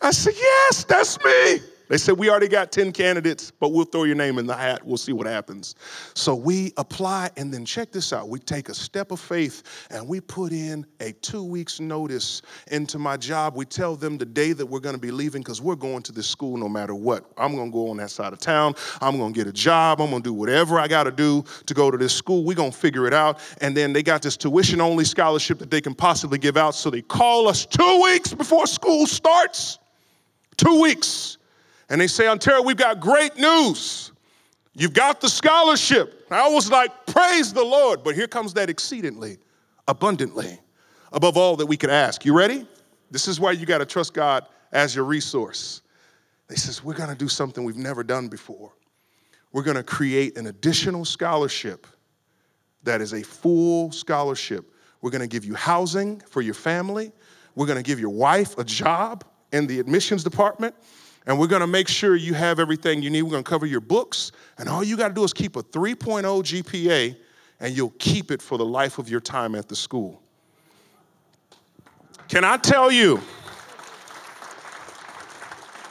[0.00, 1.60] I said, Yes, that's me.
[1.88, 4.84] They said, We already got 10 candidates, but we'll throw your name in the hat.
[4.84, 5.74] We'll see what happens.
[6.14, 8.28] So we apply, and then check this out.
[8.28, 12.98] We take a step of faith and we put in a two weeks notice into
[12.98, 13.56] my job.
[13.56, 16.12] We tell them the day that we're going to be leaving because we're going to
[16.12, 17.30] this school no matter what.
[17.36, 18.74] I'm going to go on that side of town.
[19.00, 20.00] I'm going to get a job.
[20.00, 22.44] I'm going to do whatever I got to do to go to this school.
[22.44, 23.40] We're going to figure it out.
[23.60, 26.74] And then they got this tuition only scholarship that they can possibly give out.
[26.74, 29.78] So they call us two weeks before school starts.
[30.56, 31.37] Two weeks.
[31.88, 34.12] And they say, Ontario, we've got great news.
[34.74, 36.26] You've got the scholarship.
[36.30, 38.04] I was like, praise the Lord.
[38.04, 39.38] But here comes that exceedingly,
[39.88, 40.60] abundantly,
[41.12, 42.24] above all that we could ask.
[42.24, 42.66] You ready?
[43.10, 45.82] This is why you got to trust God as your resource.
[46.48, 48.72] They says, we're going to do something we've never done before.
[49.52, 51.86] We're going to create an additional scholarship
[52.82, 54.70] that is a full scholarship.
[55.00, 57.12] We're going to give you housing for your family.
[57.54, 60.74] We're going to give your wife a job in the admissions department
[61.28, 63.22] and we're going to make sure you have everything you need.
[63.22, 65.62] We're going to cover your books, and all you got to do is keep a
[65.62, 67.14] 3.0 GPA,
[67.60, 70.22] and you'll keep it for the life of your time at the school.
[72.28, 73.18] Can I tell you?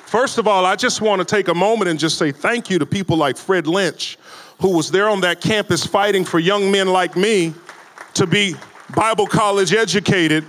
[0.08, 2.80] First of all, I just want to take a moment and just say thank you
[2.80, 4.18] to people like Fred Lynch,
[4.60, 7.54] who was there on that campus fighting for young men like me
[8.16, 8.56] to be
[8.96, 10.46] Bible college educated.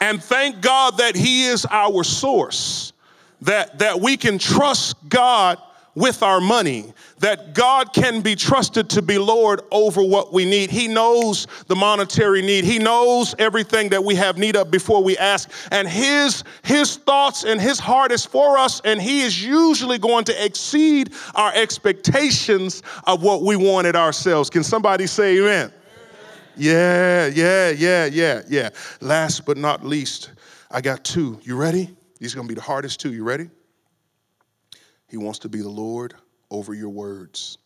[0.00, 2.94] And thank God that He is our source
[3.42, 5.58] that, that we can trust God
[5.96, 10.70] with our money, that God can be trusted to be Lord over what we need.
[10.70, 12.64] He knows the monetary need.
[12.64, 15.50] He knows everything that we have need of before we ask.
[15.72, 20.24] And his, his thoughts and his heart is for us, and he is usually going
[20.26, 24.50] to exceed our expectations of what we wanted ourselves.
[24.50, 25.72] Can somebody say amen?
[26.58, 28.68] Yeah, yeah, yeah, yeah, yeah.
[29.00, 30.30] Last but not least,
[30.70, 31.40] I got two.
[31.42, 31.95] You ready?
[32.18, 33.12] These are going to be the hardest two.
[33.12, 33.50] You ready?
[35.08, 36.14] He wants to be the Lord
[36.50, 37.58] over your words.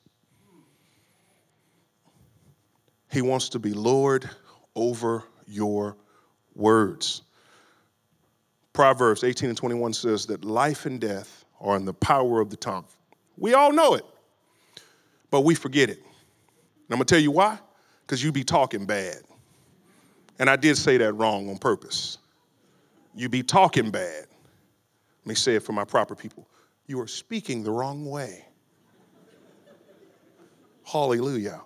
[3.11, 4.29] He wants to be Lord
[4.75, 5.97] over your
[6.55, 7.23] words.
[8.73, 12.57] Proverbs 18 and 21 says that life and death are in the power of the
[12.57, 12.85] tongue.
[13.37, 14.05] We all know it,
[15.31, 15.99] but we forget it.
[15.99, 16.07] And
[16.91, 17.59] I'm gonna tell you why?
[18.07, 19.19] Because you be talking bad.
[20.39, 22.19] And I did say that wrong on purpose.
[23.15, 24.27] You be talking bad.
[25.31, 26.49] Me say it for my proper people.
[26.89, 28.47] You are speaking the wrong way.
[30.83, 31.61] Hallelujah.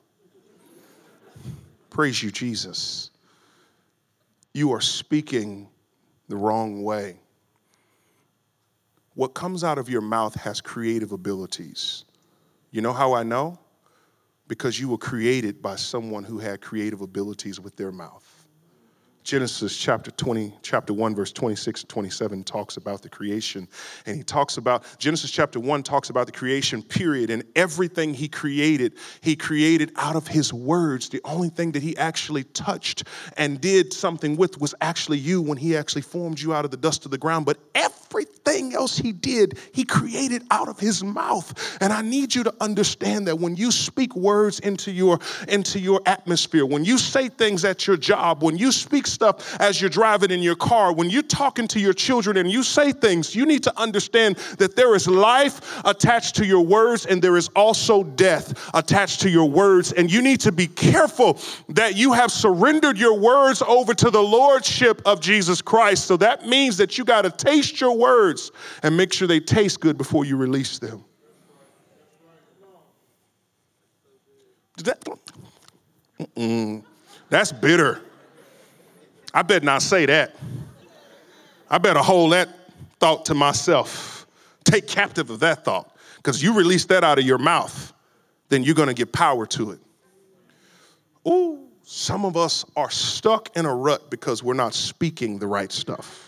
[1.89, 3.11] Praise you, Jesus.
[4.53, 5.67] You are speaking
[6.29, 7.17] the wrong way.
[9.15, 12.05] What comes out of your mouth has creative abilities.
[12.71, 13.59] You know how I know?
[14.47, 18.34] Because you were created by someone who had creative abilities with their mouth.
[19.25, 23.67] Genesis chapter 20, chapter 1, verse 26 27 talks about the creation.
[24.05, 27.31] And he talks about, Genesis chapter 1 talks about the creation, period.
[27.31, 31.09] And everything he created, he created out of his words.
[31.09, 33.05] The only thing that he actually touched
[33.39, 36.77] and did something with was actually you when he actually formed you out of the
[36.77, 37.47] dust of the ground.
[37.47, 41.79] But every everything else he did, he created out of his mouth.
[41.81, 46.01] And I need you to understand that when you speak words into your into your
[46.07, 50.31] atmosphere, when you say things at your job, when you speak stuff as you're driving
[50.31, 53.63] in your car, when you're talking to your children and you say things, you need
[53.65, 58.71] to understand that there is life attached to your words and there is also death
[58.75, 59.93] attached to your words.
[59.93, 61.41] And you need to be careful
[61.71, 66.07] that you have surrendered your words over to the lordship of Jesus Christ.
[66.07, 68.53] So that means that you got to taste your words
[68.83, 71.05] and make sure they taste good before you release them.
[74.85, 75.03] That,
[77.31, 78.01] that's bitter.
[79.33, 80.37] I better not say that.
[81.71, 82.49] I better hold that
[83.01, 84.27] thought to myself.
[84.65, 85.97] Take captive of that thought.
[86.17, 87.93] Because you release that out of your mouth,
[88.49, 89.81] then you're going to get power to it.
[91.27, 95.71] Ooh, some of us are stuck in a rut because we're not speaking the right
[95.71, 96.24] stuff.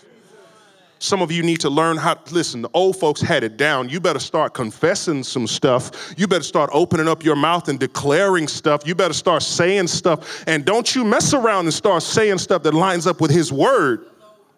[0.99, 3.89] Some of you need to learn how, to listen, the old folks had it down.
[3.89, 6.13] You better start confessing some stuff.
[6.17, 8.85] You better start opening up your mouth and declaring stuff.
[8.85, 10.43] You better start saying stuff.
[10.47, 14.07] And don't you mess around and start saying stuff that lines up with His word.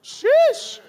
[0.03, 0.79] Sheesh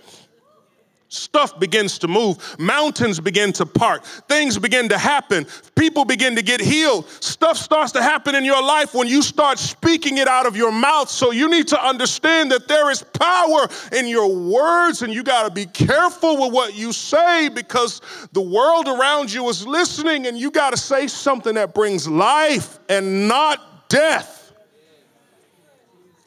[1.10, 5.44] stuff begins to move, mountains begin to part, things begin to happen,
[5.74, 7.06] people begin to get healed.
[7.20, 10.70] Stuff starts to happen in your life when you start speaking it out of your
[10.72, 11.10] mouth.
[11.10, 15.48] So you need to understand that there is power in your words, and you got
[15.48, 18.00] to be careful with what you say because
[18.32, 22.78] the world around you is listening, and you got to say something that brings life
[22.88, 24.52] and not death.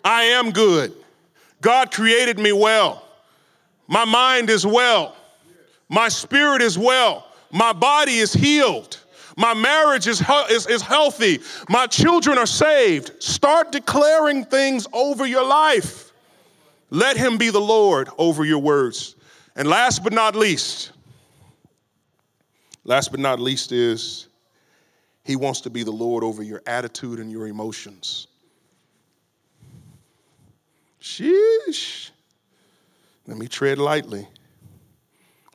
[0.04, 0.94] I am good.
[1.62, 3.03] God created me well.
[3.88, 5.16] My mind is well.
[5.90, 7.28] My spirit is well.
[7.52, 9.00] My body is healed.
[9.38, 11.40] My marriage is, is, is healthy.
[11.70, 13.22] My children are saved.
[13.22, 16.12] Start declaring things over your life.
[16.90, 19.16] Let Him be the Lord over your words.
[19.56, 20.92] And last but not least,
[22.84, 24.28] last but not least is
[25.24, 28.28] He wants to be the Lord over your attitude and your emotions.
[31.02, 32.12] Sheesh.
[33.26, 34.28] Let me tread lightly.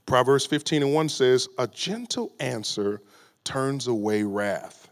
[0.06, 3.02] Proverbs 15 and 1 says, A gentle answer
[3.44, 4.88] turns away wrath,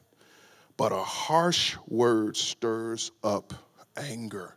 [0.77, 3.55] but a harsh word stirs up
[3.97, 4.57] anger.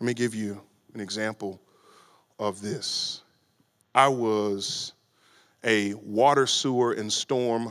[0.00, 0.60] Let me give you
[0.94, 1.60] an example
[2.38, 3.20] of this.
[3.94, 4.94] I was
[5.62, 7.70] a water, sewer, and storm.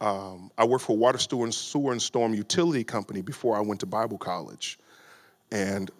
[0.00, 3.80] Um, I worked for water, sewer, and sewer and storm utility company before I went
[3.80, 4.78] to Bible college.
[5.50, 5.90] And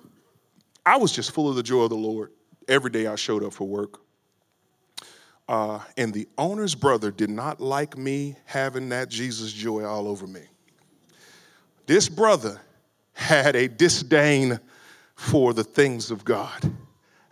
[0.85, 2.33] I was just full of the joy of the Lord
[2.68, 4.01] every day I showed up for work.
[5.49, 10.26] Uh, and the owner's brother did not like me having that Jesus joy all over
[10.26, 10.43] me.
[11.87, 12.61] This brother
[13.12, 14.61] had a disdain
[15.14, 16.72] for the things of God.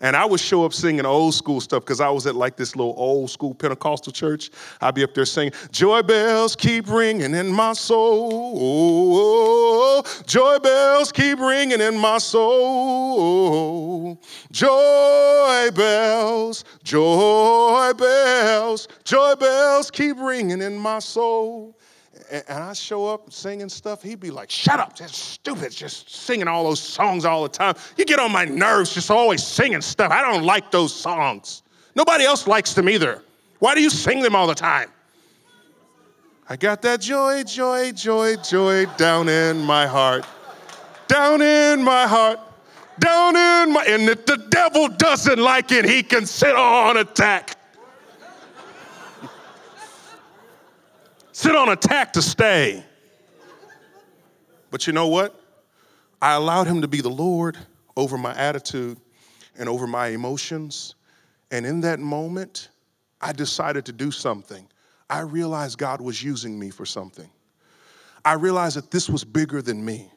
[0.01, 2.75] And I would show up singing old school stuff because I was at like this
[2.75, 4.51] little old school Pentecostal church.
[4.81, 8.43] I'd be up there singing, Joy bells keep ringing in my soul.
[10.27, 14.19] Joy bells keep ringing in my soul.
[14.51, 21.77] Joy bells, joy bells, joy bells keep ringing in my soul
[22.31, 26.49] and, I show up singing stuff, he'd be like, shut up, that's stupid, just singing
[26.49, 27.75] all those songs all the time.
[27.97, 30.11] You get on my nerves just always singing stuff.
[30.11, 31.63] I don't like those songs.
[31.95, 33.23] Nobody else likes them either.
[33.59, 34.91] Why do you sing them all the time?
[36.49, 40.27] I got that joy, joy, joy, joy down in my heart.
[41.07, 42.41] Down in my heart.
[42.99, 47.57] Down in my, and if the devil doesn't like it, he can sit on attack.
[51.41, 52.85] Sit on attack to stay.
[54.71, 55.41] But you know what?
[56.21, 57.57] I allowed him to be the Lord
[57.97, 58.99] over my attitude
[59.59, 60.97] and over my emotions.
[61.51, 62.69] And in that moment,
[63.23, 64.69] I decided to do something.
[65.09, 67.31] I realized God was using me for something.
[68.23, 70.11] I realized that this was bigger than me.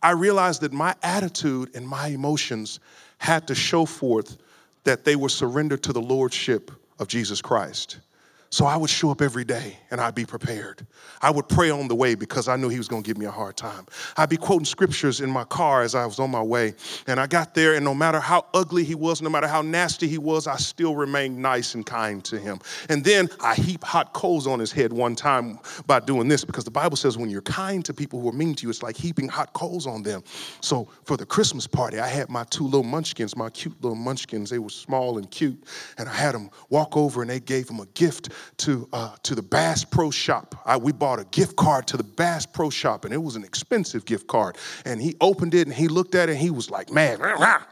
[0.00, 2.78] I realized that my attitude and my emotions
[3.18, 4.36] had to show forth
[4.84, 6.70] that they were surrendered to the Lordship
[7.00, 7.98] of Jesus Christ.
[8.56, 10.86] So I would show up every day and I'd be prepared.
[11.20, 13.26] I would pray on the way because I knew he was going to give me
[13.26, 13.84] a hard time.
[14.16, 16.72] I'd be quoting scriptures in my car as I was on my way.
[17.06, 20.08] And I got there, and no matter how ugly he was, no matter how nasty
[20.08, 22.60] he was, I still remained nice and kind to him.
[22.88, 26.64] And then I heap hot coals on his head one time by doing this because
[26.64, 28.96] the Bible says when you're kind to people who are mean to you, it's like
[28.96, 30.24] heaping hot coals on them.
[30.62, 34.48] So for the Christmas party, I had my two little munchkins, my cute little munchkins.
[34.48, 35.62] They were small and cute.
[35.98, 39.34] And I had them walk over and they gave him a gift to, uh, to
[39.34, 40.54] the Bass Pro Shop.
[40.64, 43.44] I, we bought a gift card to the Bass Pro Shop, and it was an
[43.44, 44.56] expensive gift card.
[44.84, 47.18] And he opened it and he looked at it and he was like, man,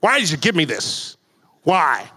[0.00, 1.16] Why did you give me this?
[1.62, 2.10] Why?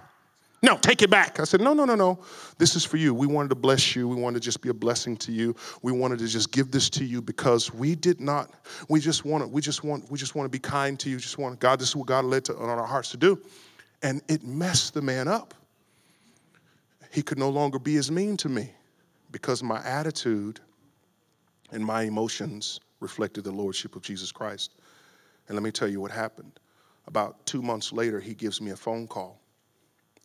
[0.61, 1.39] No, take it back.
[1.39, 2.19] I said, No, no, no, no.
[2.57, 3.13] This is for you.
[3.13, 4.07] We wanted to bless you.
[4.07, 5.55] We wanted to just be a blessing to you.
[5.83, 8.51] We wanted to just give this to you because we did not,
[8.89, 11.17] we just want to, we just want, we just want to be kind to you.
[11.17, 13.39] Just want God, this is what God led to, on our hearts to do.
[14.01, 15.53] And it messed the man up.
[17.11, 18.71] He could no longer be as mean to me
[19.31, 20.59] because my attitude
[21.71, 24.75] and my emotions reflected the Lordship of Jesus Christ.
[25.47, 26.59] And let me tell you what happened.
[27.07, 29.39] About two months later, he gives me a phone call,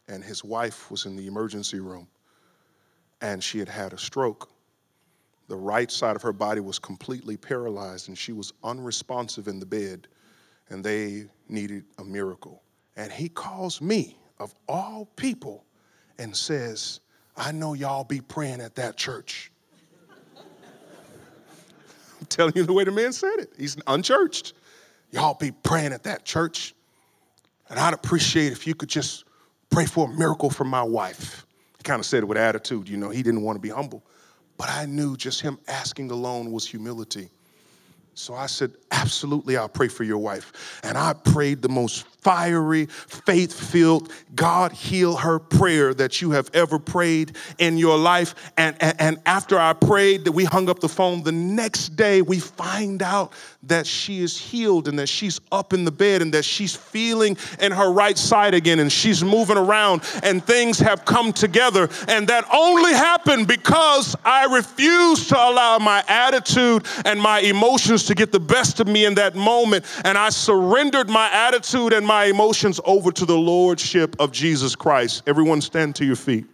[0.09, 2.09] and his wife was in the emergency room,
[3.21, 4.51] and she had had a stroke.
[5.49, 9.67] The right side of her body was completely paralyzed, and she was unresponsive in the
[9.67, 10.09] bed,
[10.71, 12.63] and they needed a miracle.
[12.97, 15.65] And he calls me, of all people,
[16.19, 17.01] and says,
[17.37, 19.51] I know y'all be praying at that church.
[20.37, 23.53] I'm telling you the way the man said it.
[23.59, 24.55] He's unchurched.
[25.11, 26.75] Y'all be praying at that church.
[27.69, 29.25] And I'd appreciate if you could just
[29.71, 31.47] pray for a miracle for my wife.
[31.79, 34.03] He kind of said it with attitude, you know, he didn't want to be humble.
[34.57, 37.31] But I knew just him asking alone was humility.
[38.15, 40.81] So I said, Absolutely, I'll pray for your wife.
[40.85, 46.49] And I prayed the most fiery, faith filled, God heal her prayer that you have
[46.55, 48.35] ever prayed in your life.
[48.57, 52.23] And, and, and, after I prayed, that we hung up the phone, the next day
[52.23, 53.33] we find out
[53.65, 57.37] that she is healed and that she's up in the bed and that she's feeling
[57.61, 61.89] in her right side again and she's moving around and things have come together.
[62.09, 68.15] And that only happened because I refused to allow my attitude and my emotions to
[68.15, 69.85] get the best of me in that moment.
[70.05, 75.23] And I surrendered my attitude and my emotions over to the Lordship of Jesus Christ.
[75.27, 76.45] Everyone stand to your feet.